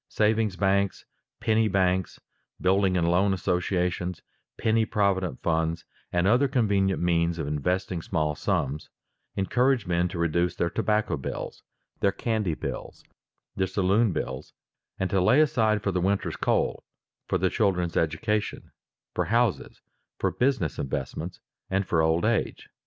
Savings 0.09 0.55
banks, 0.55 1.05
penny 1.39 1.67
banks, 1.67 2.19
building 2.59 2.97
and 2.97 3.07
loan 3.07 3.33
associations, 3.35 4.23
penny 4.57 4.83
provident 4.83 5.43
funds, 5.43 5.85
and 6.11 6.25
other 6.25 6.47
convenient 6.47 6.99
means 6.99 7.37
of 7.37 7.45
investing 7.45 8.01
small 8.01 8.33
sums, 8.33 8.89
encourage 9.35 9.85
men 9.85 10.07
to 10.07 10.17
reduce 10.17 10.55
their 10.55 10.71
tobacco 10.71 11.17
bills, 11.17 11.61
their 11.99 12.11
candy 12.11 12.55
bills, 12.55 13.03
their 13.55 13.67
saloon 13.67 14.11
bills, 14.11 14.53
and 14.97 15.11
to 15.11 15.21
lay 15.21 15.39
aside 15.39 15.83
for 15.83 15.91
the 15.91 16.01
winter's 16.01 16.35
coal, 16.35 16.83
for 17.27 17.37
the 17.37 17.51
children's 17.51 17.95
education, 17.95 18.71
for 19.13 19.25
houses, 19.25 19.83
for 20.17 20.31
business 20.31 20.79
investments, 20.79 21.39
or 21.69 21.83
for 21.83 22.01
old 22.01 22.25
age. 22.25 22.69